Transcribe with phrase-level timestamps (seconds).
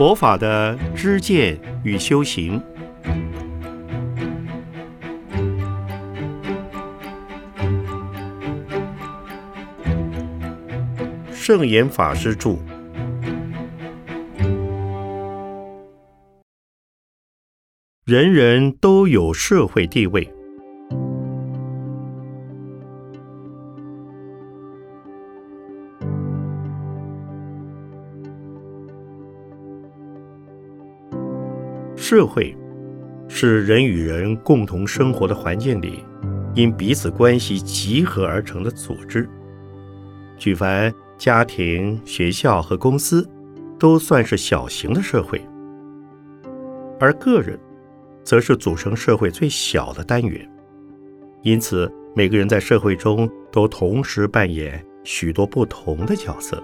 [0.00, 2.58] 佛法的知见与修行。
[11.30, 12.56] 圣严法师著。
[18.06, 20.39] 人人都有社会地位。
[32.10, 32.52] 社会
[33.28, 36.04] 是人与人共同生活的环境里，
[36.56, 39.30] 因彼此关系集合而成的组织。
[40.36, 43.24] 举凡家庭、学校和公司，
[43.78, 45.40] 都算是小型的社会，
[46.98, 47.56] 而个人，
[48.24, 50.50] 则是组成社会最小的单元。
[51.44, 56.60] 因此，每个人在社会中都同时扮演许多不同的角色。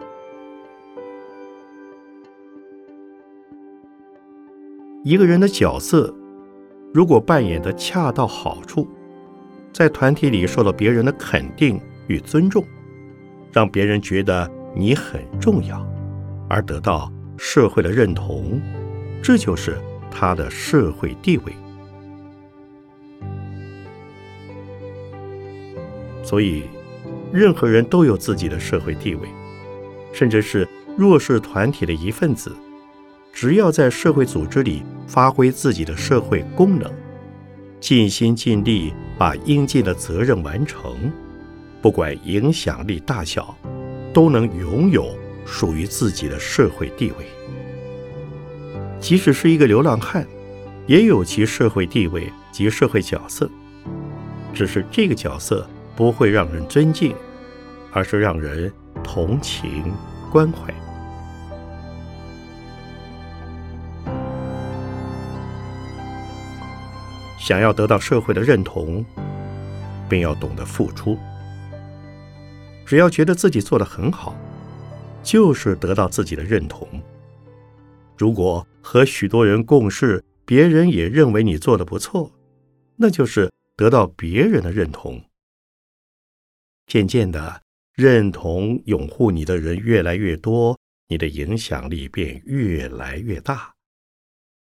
[5.07, 6.13] 一个人的角色，
[6.93, 8.89] 如果扮演的恰到好处，
[9.73, 12.65] 在团体里受到别人的肯定与尊重，
[13.53, 15.81] 让别人觉得你很重要，
[16.49, 18.61] 而得到社会的认同，
[19.23, 19.79] 这就是
[20.11, 21.53] 他的社会地位。
[26.21, 26.65] 所以，
[27.33, 29.29] 任何人都有自己的社会地位，
[30.13, 32.53] 甚至是弱势团体的一份子。
[33.37, 36.91] 只要在社会组织里发挥自己的社会功能，
[37.79, 41.13] 尽心尽力把应尽的责任完成，
[41.83, 43.55] 不管影响力大小，
[44.15, 45.15] 都能拥有
[45.45, 47.27] 属于自己的社会地位。
[49.01, 50.27] 即使是一个流浪汉，
[50.87, 53.51] 也有其社会地位及社会角色，
[54.55, 57.15] 只是这个角色不会让人尊敬，
[57.93, 58.73] 而是让人
[59.05, 59.93] 同情
[60.33, 60.75] 关怀。
[67.47, 69.07] 想要得到社会的认同，
[70.09, 71.17] 便要懂得付出。
[72.85, 74.37] 只要觉得自己做得很好，
[75.23, 76.89] 就是得到自己的认同。
[78.19, 82.33] 如果和许多人共事，别人也认为你做的不错，
[82.97, 85.23] 那就是得到别人的认同。
[86.89, 87.63] 渐渐的，
[87.95, 90.77] 认同、拥护你的人越来越多，
[91.07, 93.73] 你的影响力便越来越大，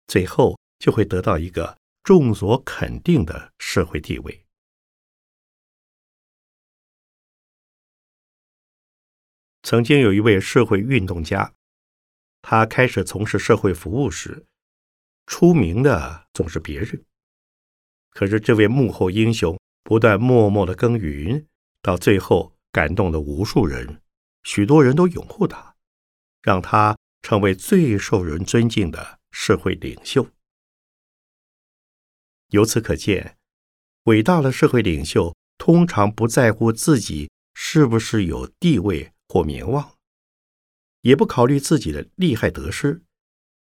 [0.06, 1.76] 最后就会得到一个。
[2.08, 4.46] 众所肯定的社会地位。
[9.62, 11.54] 曾经有一位社会运动家，
[12.42, 14.46] 他开始从事社会服务时，
[15.26, 17.04] 出名的总是别人。
[18.12, 21.46] 可是这位幕后英雄不断默默的耕耘，
[21.82, 24.02] 到最后感动了无数人，
[24.44, 25.76] 许多人都拥护他，
[26.42, 30.26] 让他成为最受人尊敬的社会领袖。
[32.50, 33.38] 由此可见，
[34.04, 39.96] 伟大的社会领袖通常不在乎自己是不是有地位或名望，
[41.02, 43.02] 也不考虑自己的利害得失，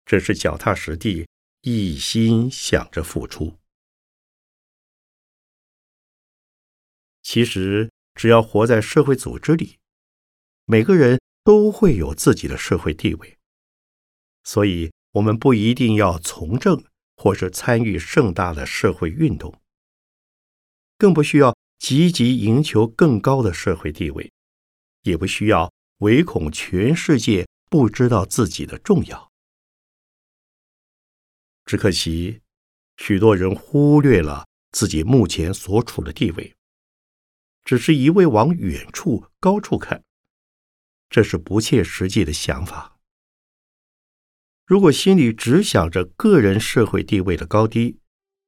[0.06, 1.28] 只是脚踏实地，
[1.62, 3.58] 一心想着付出。
[7.24, 9.80] 其实，只要活在社会组织里，
[10.66, 13.38] 每个人都会有自己的社会地位，
[14.44, 16.84] 所以我们不一定要从政。
[17.22, 19.54] 或是参与盛大的社会运动，
[20.98, 24.32] 更不需要积极赢求更高的社会地位，
[25.02, 29.30] 也不需要唯恐全世界不知道自己的重要。
[31.66, 32.40] 只可惜，
[32.96, 36.56] 许多人忽略了自己目前所处的地位，
[37.66, 40.02] 只是一味往远处、高处看，
[41.10, 42.99] 这是不切实际的想法。
[44.70, 47.98] 如果心里只想着个人社会地位的高低，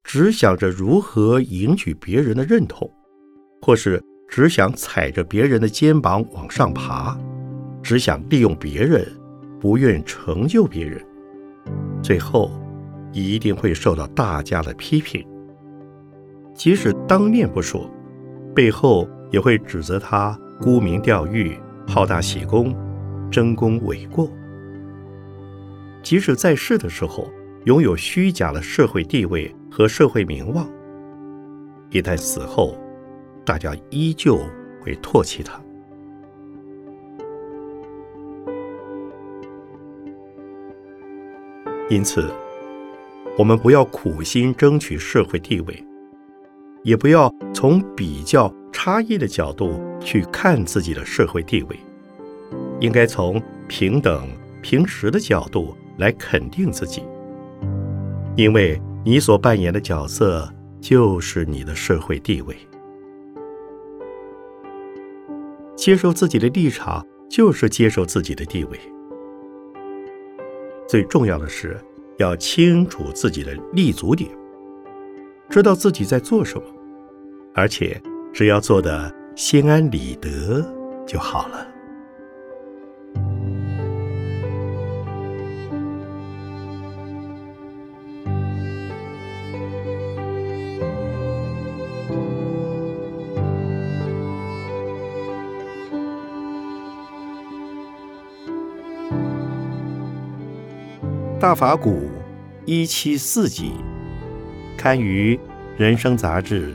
[0.04, 2.88] 只想着如何赢取别人的认同，
[3.60, 4.00] 或是
[4.30, 7.20] 只想踩着别人的肩膀往上爬，
[7.82, 9.04] 只想利用别人，
[9.60, 11.04] 不愿成就别人，
[12.04, 12.52] 最后
[13.12, 15.26] 一定会受到大家的批评。
[16.54, 17.90] 即使当面不说，
[18.54, 21.58] 背后也会指责他沽名钓誉、
[21.88, 22.76] 好大喜功、
[23.32, 24.32] 争功诿过。
[26.12, 27.32] 即使在世的时候
[27.64, 30.70] 拥有虚假的社会地位和社会名望，
[31.90, 32.78] 一旦死后，
[33.46, 34.38] 大家依旧
[34.82, 35.58] 会唾弃他。
[41.90, 42.30] 因此，
[43.38, 45.82] 我们不要苦心争取社会地位，
[46.84, 51.80] 也不要从比较差异的角度去看自己的社会地位，
[52.82, 54.28] 应该从平等
[54.62, 55.74] 平时的角度。
[56.02, 57.04] 来肯定自己，
[58.36, 60.52] 因为你所扮演的角色
[60.82, 62.58] 就是你的社会地位。
[65.76, 68.80] 接受自己的立场，就是接受自己的地位。
[70.88, 71.80] 最重要的是
[72.18, 74.30] 要清楚自己的立足点，
[75.50, 76.64] 知道自己在做什么，
[77.54, 78.02] 而且
[78.34, 80.62] 只要做的心安理得
[81.08, 81.71] 就好了。
[101.52, 102.10] 大法鼓
[102.66, 103.74] 一七四集，
[104.78, 105.36] 刊于
[105.76, 106.74] 《人生》杂志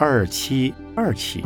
[0.00, 1.44] 二七二期。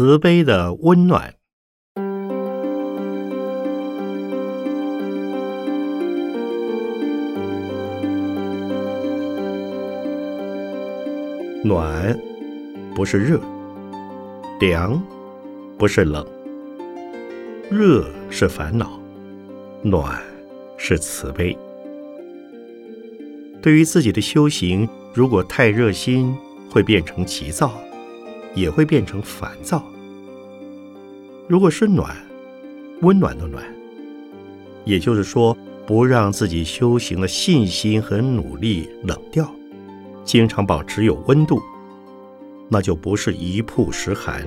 [0.00, 1.34] 慈悲的温暖，
[11.62, 12.18] 暖
[12.94, 13.38] 不是热，
[14.58, 14.98] 凉
[15.76, 16.26] 不是冷，
[17.70, 18.98] 热是烦恼，
[19.82, 20.18] 暖
[20.78, 21.54] 是慈悲。
[23.60, 26.34] 对于自己的修行，如果太热心，
[26.70, 27.70] 会变成急躁。
[28.54, 29.84] 也会变成烦躁。
[31.48, 32.16] 如果是暖，
[33.02, 33.64] 温暖的暖，
[34.84, 35.56] 也就是说，
[35.86, 39.50] 不让自己修行的信心和努力冷掉，
[40.24, 41.60] 经常保持有温度，
[42.68, 44.46] 那就不是一曝十寒。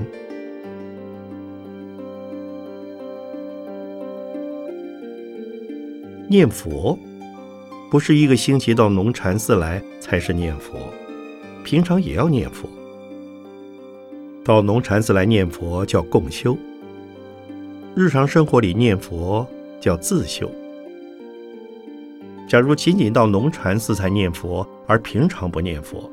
[6.30, 6.98] 念佛，
[7.92, 10.80] 不是一个星期到农禅寺来才是念佛，
[11.64, 12.68] 平常也要念佛。
[14.44, 16.58] 到农禅寺来念佛叫共修，
[17.96, 19.48] 日常生活里念佛
[19.80, 20.52] 叫自修。
[22.46, 26.12] 假如仅仅到农禅寺才念佛，而平常不念佛，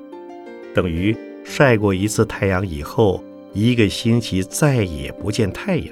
[0.72, 3.22] 等于晒过一次太阳以后，
[3.52, 5.88] 一个星期再也不见太阳，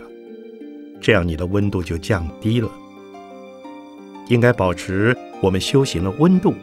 [1.00, 2.70] 这样你的温度就降低了。
[4.28, 6.54] 应该保持我们修行的温度，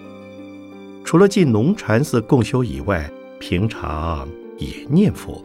[1.04, 4.26] 除了进农禅寺共修以外，平常
[4.58, 5.44] 也念佛。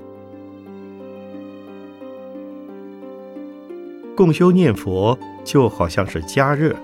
[4.21, 6.77] 共修念佛就好像是加热，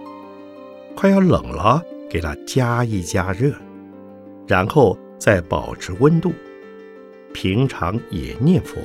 [0.94, 3.54] 快要冷了，给它加一加热，
[4.48, 6.32] 然后再保持温度。
[7.34, 8.78] 平常也念佛，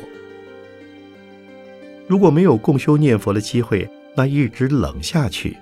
[2.10, 5.56] 如果没有共修念佛的机会，那一直冷下去，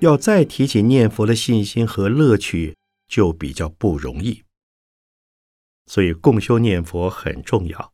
[0.00, 2.74] 要再提起念佛的信心和乐趣
[3.06, 4.42] 就比较不容易。
[5.86, 7.92] 所以共修念佛很重要，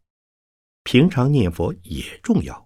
[0.83, 2.64] 平常念佛也重要。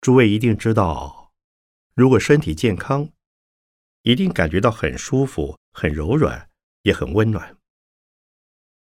[0.00, 1.30] 诸位一定知道，
[1.94, 3.10] 如果身体健康，
[4.02, 6.48] 一定感觉到很舒服、很柔软，
[6.82, 7.56] 也很温暖。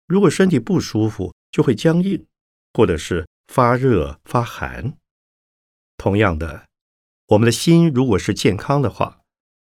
[0.07, 2.25] 如果身体不舒服，就会僵硬，
[2.73, 4.97] 或者是发热发寒。
[5.97, 6.69] 同样的，
[7.27, 9.23] 我们的心如果是健康的话，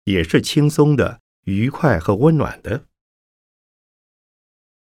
[0.03, 2.87] 也是轻松的、愉快和温暖的。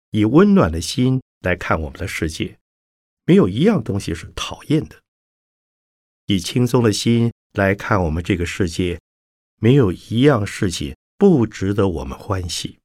[0.10, 2.58] 以温暖的心来看我们的世界，
[3.26, 5.04] 没有一样东西是讨厌的。
[6.30, 9.02] 以轻松的心来看我们这个世界，
[9.56, 12.78] 没有一样事情不值得我们欢喜。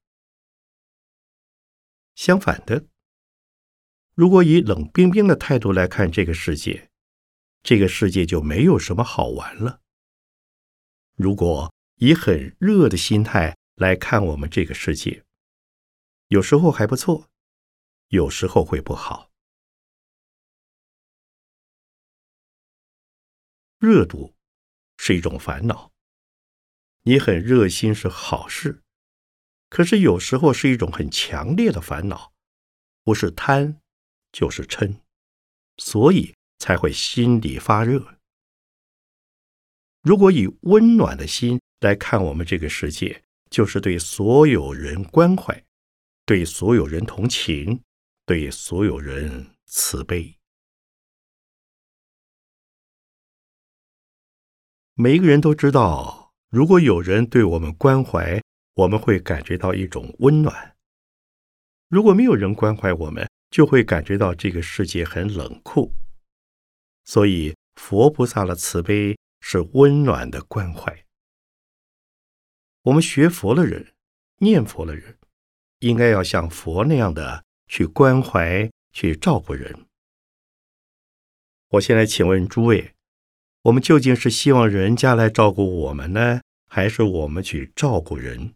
[2.15, 2.87] 相反的，
[4.15, 6.89] 如果以冷冰冰的态度来看这个世界，
[7.63, 9.83] 这个世界就没有什么好玩了。
[11.15, 15.23] 如果以很热的心态来看我们这个世界，
[16.29, 17.29] 有时候还不错，
[18.09, 19.34] 有时候会不好。
[23.85, 24.35] 热度
[24.97, 25.93] 是一种烦恼，
[27.03, 28.83] 你很热心是好事，
[29.69, 32.33] 可是有时候是一种很强烈的烦恼，
[33.03, 33.81] 不是贪
[34.33, 35.01] 就是嗔，
[35.77, 38.19] 所以才会心里发热。
[40.01, 45.65] 如果以温暖的心来看我们这个世界，就是对所有人关怀，
[46.25, 47.83] 对所有人同情，
[48.27, 50.39] 对所有人慈悲。
[54.95, 58.43] 每一个人都知道，如果有人对我们关怀，
[58.75, 60.53] 我们会感觉到一种温暖；
[61.89, 65.93] 如果没有人关怀我们，就会感觉到这个世界很冷酷。
[67.05, 69.17] 所以，佛菩萨的慈悲。
[69.47, 71.05] 是温暖的关怀。
[72.81, 73.93] 我们学佛的人、
[74.39, 75.19] 念佛的人，
[75.81, 79.85] 应该要像佛那样的去关怀、去照顾人。
[81.69, 82.94] 我现在请问诸位：
[83.65, 88.53] 我们究竟是希望人家来照顾我们呢，还是我们去照顾人？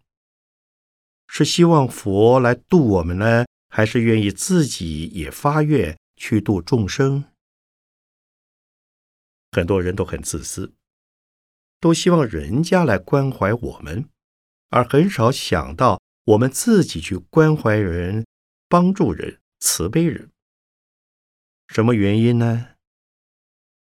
[1.26, 7.24] 是希望佛来度我们呢，还是愿意自己也发愿去度众生？
[9.52, 10.74] 很多人都很自私。
[11.80, 14.10] 都希望人家来关怀我们，
[14.68, 18.26] 而很少想到我们自己去关怀人、
[18.68, 20.30] 帮助人、慈悲人。
[21.68, 22.77] 什么原因呢？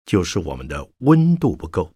[0.09, 1.95] 就是我们的温度不够，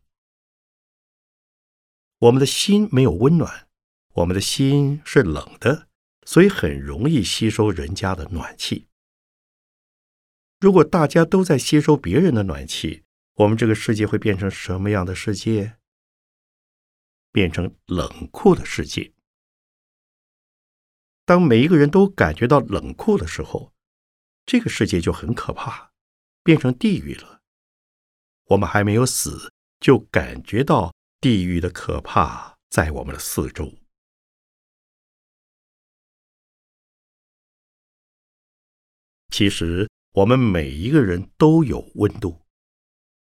[2.19, 3.71] 我们的心没有温暖，
[4.17, 5.89] 我们的心是冷的，
[6.27, 8.87] 所以很容易吸收人家的暖气。
[10.61, 13.05] 如果大家都在吸收别人的暖气，
[13.37, 15.79] 我们这个世界会变成什么样的世界？
[17.33, 19.15] 变成冷酷的世界。
[21.25, 23.73] 当每一个人都感觉到冷酷的时候，
[24.45, 25.93] 这个世界就很可怕，
[26.43, 27.42] 变成地狱了。
[28.47, 33.73] 我们还没有死，就感觉到地狱的可怕在我们的四周。
[39.29, 42.43] 其实，我们每一个人都有温度，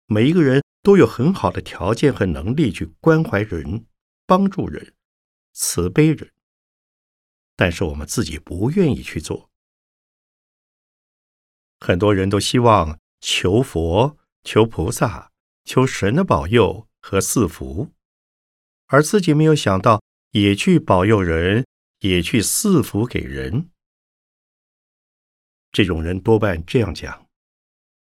[0.07, 3.87] 每一个人都有很好的条件和能力去关怀人。
[4.29, 4.95] 帮助人，
[5.55, 6.35] 慈悲人，
[7.57, 9.49] 但是我们自己不愿意去做。
[11.81, 14.19] 很多人都希望求佛、
[14.51, 15.31] 求菩萨、
[15.67, 17.91] 求神的保佑和赐福，
[18.87, 21.67] 而自己没有想到也去保佑人，
[21.99, 23.69] 也去赐福给人。
[25.71, 27.27] 这种人多半这样讲：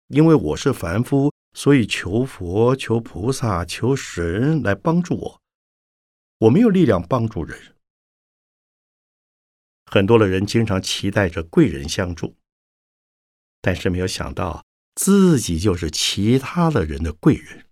[0.08, 5.40] 因为我是凡夫，所以求佛、求菩萨、求神来帮助我。
[6.40, 7.74] 我没有力量帮助人。
[9.86, 12.36] 很多的人经常期待着贵人相助，
[13.62, 14.65] 但是没有想到
[14.96, 17.66] 自己就是其他的人的贵人，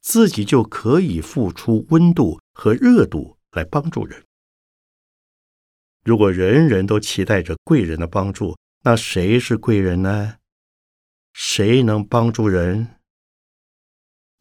[0.00, 4.24] 自己就可以付出温度和热度来帮助人。
[6.02, 10.38] 如果人人都期待着贵人的帮助，那谁是贵人呢？
[11.34, 12.96] 谁能帮助人？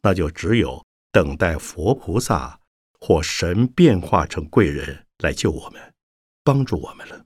[0.04, 2.62] 那就只有等待佛菩萨。
[2.98, 5.94] 或神变化成贵人来救我们，
[6.44, 7.25] 帮助我们了。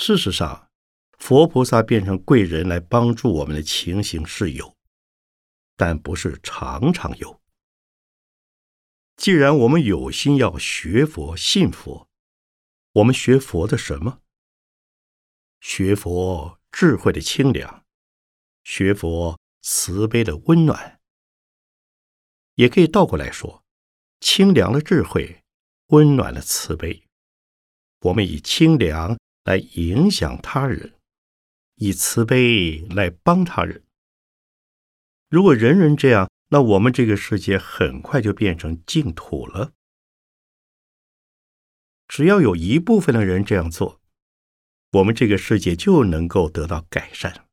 [0.00, 0.70] 事实上，
[1.18, 4.76] 佛菩萨变成贵人来帮助我们的情形是有，
[5.74, 7.40] 但不是常常有。
[9.16, 12.08] 既然我们有心要学佛、信佛，
[12.92, 14.20] 我们学佛的什么？
[15.60, 17.84] 学佛智慧的清凉，
[18.62, 21.00] 学佛慈悲的温暖。
[22.54, 23.64] 也可以倒过来说，
[24.20, 25.42] 清凉的智慧，
[25.88, 27.02] 温暖的慈悲。
[28.02, 30.92] 我们以清凉来影响他人，
[31.76, 33.82] 以慈悲来帮他人。
[35.30, 39.72] 如果人人这样，那我们这个世界很快就变成净土了。
[42.06, 44.02] 只要有一部分的人这样做，
[44.92, 47.46] 我们这个世界就能够得到改善。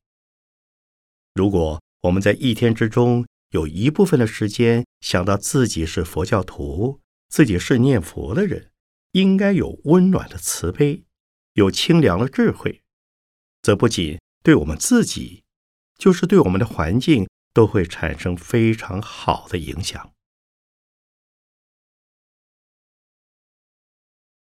[1.33, 6.99] 如果我们在一天之中，有一部分的时间想到自己是佛教徒，
[7.29, 8.73] 自己是念佛的人，
[9.13, 11.04] 应该有温暖的慈悲，
[11.55, 12.81] 有清凉的智慧，
[13.61, 15.43] 则不仅对我们自己，
[15.97, 20.13] 就是对我们的环境都会产生非常好的影响。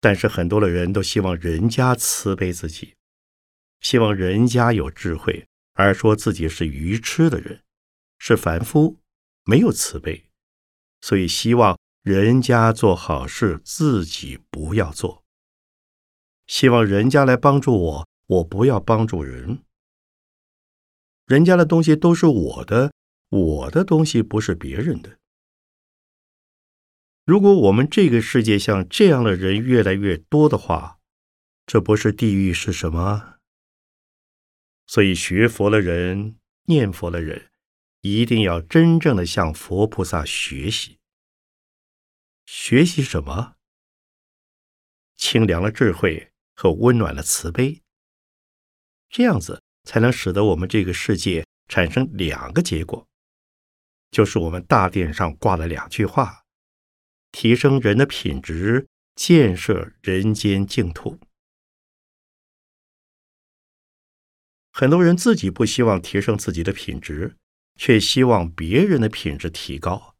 [0.01, 2.95] 但是很多的人都希望人家慈悲自己，
[3.81, 7.63] 希望人家有智慧，而说自己是愚痴的人。
[8.19, 9.01] 是凡夫，
[9.45, 10.31] 没有慈悲，
[11.01, 15.22] 所以希望人家做好事，自己不要做；
[16.53, 19.65] 希望人家来帮助我，我不要帮助人。
[21.25, 22.93] 人家的东西都是我的，
[23.31, 25.17] 我的东西不是别人的。
[27.25, 30.99] 如果我们这个世界像这样的人越来越多的话，
[31.65, 33.37] 这不是地狱是什么？
[34.87, 37.51] 所以学佛的人、念佛的人，
[38.03, 40.99] 一定要真正的向佛菩萨学习。
[42.45, 43.55] 学习什么？
[45.17, 47.83] 清凉的智慧和温暖的慈悲，
[49.09, 53.07] 这样子才能使得我们这个世界产生两个结果，
[54.11, 56.45] 就是我们大殿上挂了两句话：
[57.31, 61.19] 提升人的品质，建设人间净土。
[64.71, 67.37] 很多人自己不希望提升自己的品质，
[67.77, 70.17] 却希望别人的品质提高。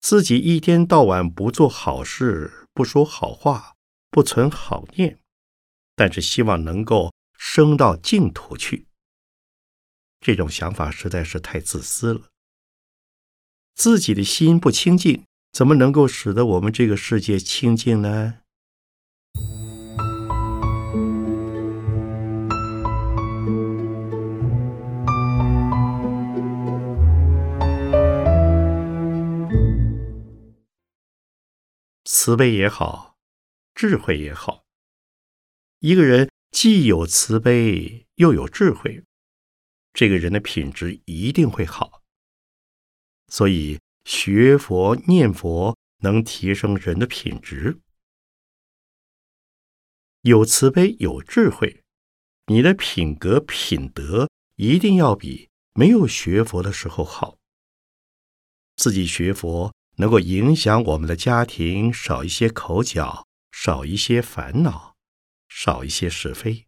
[0.00, 3.77] 自己一天到晚不做好事，不说好话，
[4.10, 5.18] 不存好念，
[5.94, 8.86] 但是希望能够升到净土去。
[10.20, 12.22] 这种想法实在是太自私了。
[13.74, 18.40] 自己的心不清净，怎么能够使得我们这个世界清净呢？
[32.04, 33.17] 慈悲也好，
[33.78, 34.64] 智慧也好，
[35.78, 39.04] 一个人既有慈悲又有智慧，
[39.92, 42.02] 这个人的品质一定会好。
[43.28, 47.78] 所以学佛念佛能提升人的品质。
[50.22, 51.84] 有慈悲有智慧，
[52.46, 57.38] 你的品格品德一定要比没有学佛的时候好。
[58.74, 59.72] 自己学佛。
[60.00, 64.96] 能够影响我们的家庭少一些口角，少一些烦恼，
[65.48, 66.66] 少一些是非；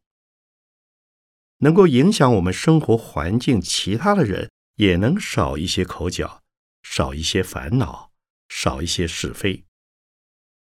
[1.58, 6.42] 能够影响我们生活环境，其他的人也能少一些口角，
[6.82, 8.10] 少一些烦恼，
[8.48, 9.64] 少一些是非。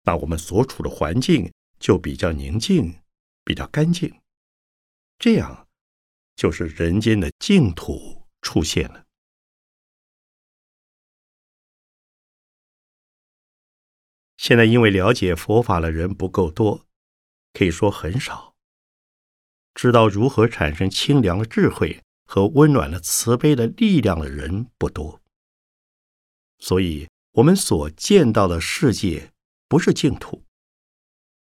[0.04, 3.02] 那我们所处的环境就比较宁静，
[3.46, 4.22] 比较干净，
[5.18, 5.68] 这样
[6.36, 9.03] 就是人间的净土出现了。
[14.44, 16.86] 现在因为了解佛法的人不够多，
[17.54, 18.56] 可以说很少，
[19.74, 25.22] 知道如何产生清凉的智慧和温暖的慈悲的力量的人不多，
[26.60, 29.32] 所以我们所见到的世界
[29.70, 30.44] 不是净土，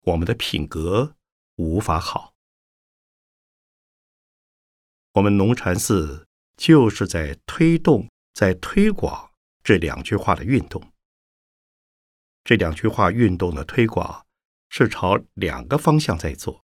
[0.03, 1.17] 我们的品格
[1.57, 2.33] 无法好。
[5.15, 10.94] 我们龙禅寺就是在推动、在推广这两句话的运动。
[12.45, 14.27] 这两句话运动的推广
[14.69, 16.63] 是朝两个方向在做。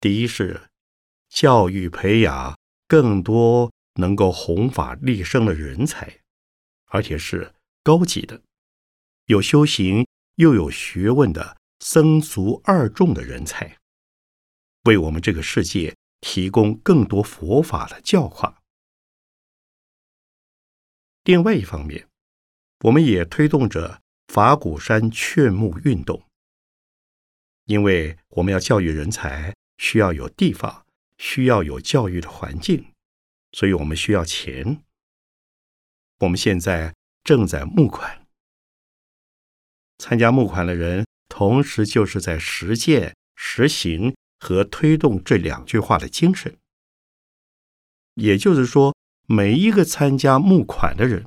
[0.00, 0.70] 第一是
[1.28, 6.20] 教育培养更多能够弘法利生的人才，
[6.86, 8.42] 而且是高级的、
[9.26, 13.78] 有修行又有学问的僧俗二众的人才，
[14.86, 18.60] 为我们这个世界提供更多佛法的教化。
[21.22, 22.08] 另外一方面，
[22.80, 24.02] 我们也推动着。
[24.28, 26.24] 法鼓山劝募运动，
[27.66, 30.84] 因为我们要教育人才，需要有地方，
[31.18, 32.86] 需要有教育的环境，
[33.52, 34.82] 所以我们需要钱。
[36.20, 38.26] 我们现在正在募款，
[39.98, 46.56] 参加募款的人，同时就是在实践、实行和推动这两句话的精神。
[48.14, 51.26] 也就是说，每一个参加募款的人，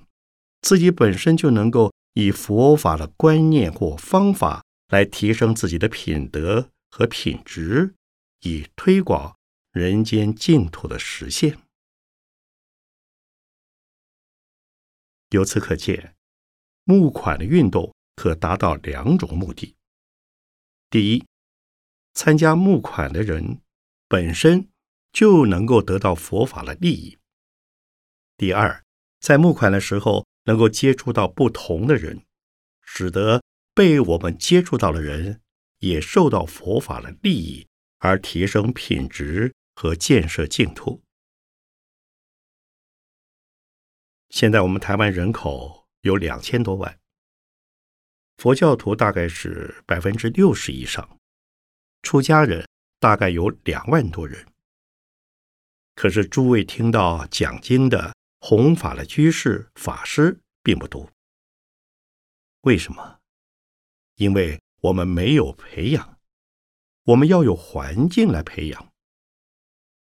[0.62, 1.94] 自己本身就能够。
[2.20, 7.94] 以佛法的观念或方法来提升自己的品德和品质，
[8.40, 9.38] 以推广
[9.72, 11.60] 人间净土的实现。
[15.30, 16.16] 由此可见，
[16.86, 19.76] 募款的运动可达到两种目的：
[20.90, 21.24] 第一，
[22.16, 23.62] 参加募款的人
[24.08, 24.68] 本身
[25.12, 27.20] 就能够得到佛法的利益；
[28.36, 28.84] 第二，
[29.20, 30.26] 在募款的时候。
[30.48, 32.26] 能够接触到不同的人，
[32.82, 35.42] 使得被我们接触到的人
[35.80, 37.68] 也受到佛法的利益，
[38.00, 41.04] 而提升品质和建设净土。
[44.30, 46.98] 现在我们台湾人口有两千多万，
[48.38, 51.20] 佛教徒大概是百分之六十以上，
[52.02, 52.66] 出家人
[53.00, 54.46] 大概有两万多人。
[55.96, 58.17] 可是诸位听到讲经的。
[58.50, 61.12] 弘法的居士、法师并不多，
[62.62, 63.20] 为什么？
[64.16, 66.18] 因为我们没有培养，
[67.04, 68.94] 我们要有环境来培养。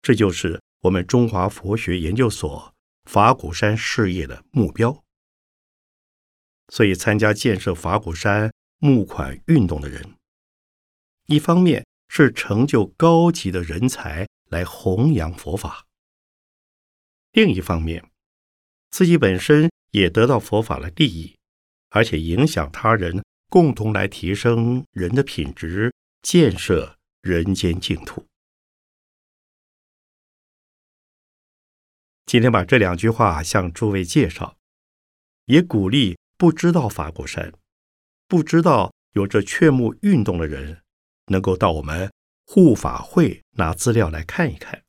[0.01, 5.03] 这就是我们中华佛学研究所法鼓山事业的目标。
[6.69, 10.15] 所以，参加建设法鼓山募款运动的人，
[11.25, 15.85] 一方面是成就高级的人才来弘扬佛法；
[17.33, 18.06] 另一方面，
[18.89, 21.35] 自己本身也得到佛法的利益，
[21.89, 28.25] 而且影响他人，共同来提升人的品质，建设人间净土。
[32.25, 34.57] 今天把这两句话向诸位介绍，
[35.45, 36.17] 也鼓励。
[36.39, 37.51] 不知道法鼓山，
[38.27, 40.83] 不知道有着劝募运动的人，
[41.31, 42.13] 能够到我们
[42.45, 44.83] 护法会拿资料来看一看。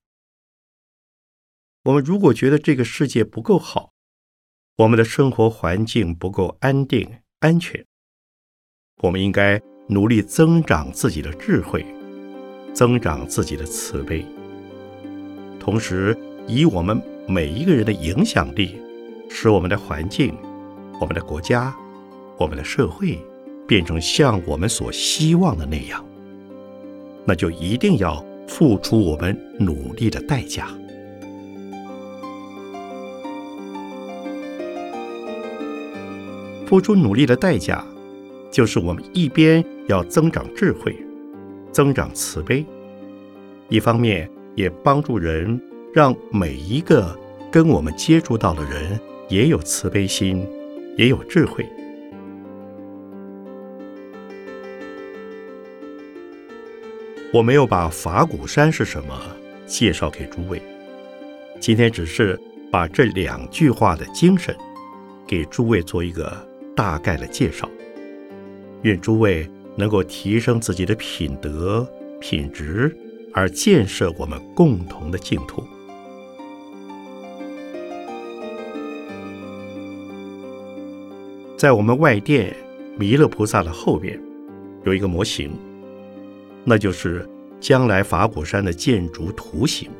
[1.88, 3.92] 我们如果觉得这个世界不够好，
[4.76, 7.08] 我们的生活环境不够安定
[7.40, 7.82] 安全，
[9.02, 11.86] 我们应该努力增长自己的智慧，
[12.74, 14.22] 增长自己的慈悲，
[15.58, 16.14] 同时
[16.46, 18.78] 以我们每一个人的影响力，
[19.30, 20.36] 使我们的环境。
[21.00, 21.74] 我们的国家，
[22.36, 23.18] 我们的社会，
[23.66, 26.04] 变成像我们所希望的那样，
[27.24, 30.68] 那就一定要付出我们努力的代价。
[36.68, 37.82] 付出努力的代价，
[38.52, 40.94] 就是我们一边要增长智慧，
[41.72, 42.64] 增长慈悲，
[43.70, 45.58] 一方面也帮助人，
[45.94, 47.18] 让每一个
[47.50, 50.46] 跟我们接触到的人也有慈悲心。
[50.98, 51.64] 也有智慧。
[57.32, 59.14] 我没有把法鼓山是什么
[59.64, 60.60] 介绍给诸位，
[61.60, 62.36] 今天只是
[62.68, 64.52] 把这两句话的精神
[65.24, 66.36] 给诸位做一个
[66.78, 67.68] 大概的介绍。
[68.82, 71.84] 愿诸位能够提升自己的品德
[72.20, 72.96] 品质，
[73.34, 75.64] 而建设我们共同的净土。
[81.56, 82.54] 在我们外殿
[82.96, 84.16] 弥勒菩萨的后边，
[84.84, 85.50] 有一个模型，
[86.62, 89.90] 那就是将来法鼓山的建筑图形。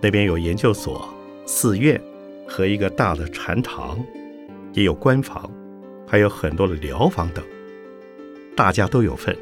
[0.00, 1.06] 那边有研究所、
[1.44, 2.00] 寺院
[2.48, 4.02] 和一个大的禅堂，
[4.72, 5.50] 也有官房，
[6.10, 7.44] 还有很多的疗房等。
[8.56, 9.36] 大家都有份，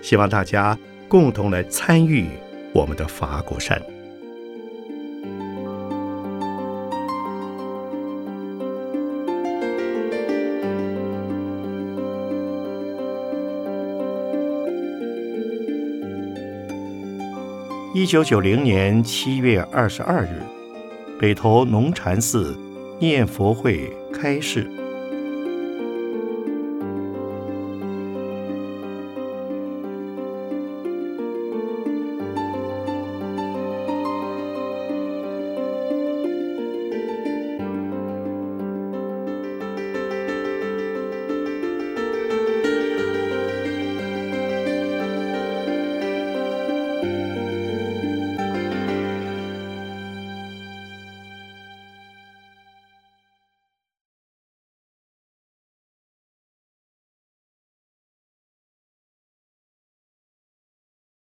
[0.00, 2.28] 希望大家共同来参与
[2.72, 3.82] 我们的法鼓山。
[17.92, 20.40] 一九九零年七月二十二日，
[21.18, 22.56] 北投农禅寺
[23.00, 24.70] 念佛会开示。